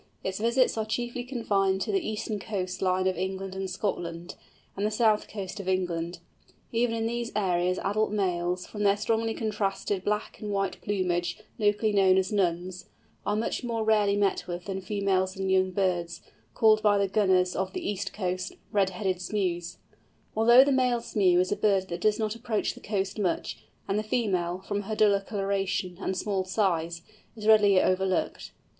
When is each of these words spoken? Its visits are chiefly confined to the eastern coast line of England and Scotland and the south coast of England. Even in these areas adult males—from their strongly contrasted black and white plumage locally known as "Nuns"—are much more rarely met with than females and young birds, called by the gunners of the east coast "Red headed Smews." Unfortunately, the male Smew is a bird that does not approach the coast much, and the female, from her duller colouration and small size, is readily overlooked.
Its 0.23 0.39
visits 0.39 0.79
are 0.79 0.83
chiefly 0.87 1.23
confined 1.23 1.79
to 1.79 1.91
the 1.91 2.03
eastern 2.03 2.39
coast 2.39 2.81
line 2.81 3.05
of 3.05 3.19
England 3.19 3.53
and 3.53 3.69
Scotland 3.69 4.33
and 4.75 4.83
the 4.83 4.89
south 4.89 5.27
coast 5.27 5.59
of 5.59 5.67
England. 5.69 6.17
Even 6.71 6.95
in 6.95 7.05
these 7.05 7.31
areas 7.35 7.77
adult 7.77 8.11
males—from 8.11 8.81
their 8.81 8.97
strongly 8.97 9.35
contrasted 9.35 10.03
black 10.03 10.39
and 10.39 10.49
white 10.51 10.81
plumage 10.81 11.39
locally 11.59 11.93
known 11.93 12.17
as 12.17 12.31
"Nuns"—are 12.31 13.35
much 13.35 13.63
more 13.63 13.83
rarely 13.83 14.15
met 14.15 14.47
with 14.47 14.65
than 14.65 14.81
females 14.81 15.35
and 15.37 15.51
young 15.51 15.69
birds, 15.69 16.21
called 16.55 16.81
by 16.81 16.97
the 16.97 17.07
gunners 17.07 17.55
of 17.55 17.73
the 17.73 17.87
east 17.87 18.11
coast 18.11 18.53
"Red 18.71 18.89
headed 18.89 19.17
Smews." 19.21 19.77
Unfortunately, 20.35 20.63
the 20.63 20.71
male 20.71 20.99
Smew 21.01 21.37
is 21.39 21.51
a 21.51 21.55
bird 21.55 21.89
that 21.89 22.01
does 22.01 22.17
not 22.17 22.33
approach 22.33 22.73
the 22.73 22.79
coast 22.81 23.19
much, 23.19 23.59
and 23.87 23.99
the 23.99 24.03
female, 24.03 24.61
from 24.67 24.81
her 24.81 24.95
duller 24.95 25.21
colouration 25.21 25.99
and 26.01 26.17
small 26.17 26.43
size, 26.43 27.03
is 27.35 27.45
readily 27.45 27.79
overlooked. 27.79 28.51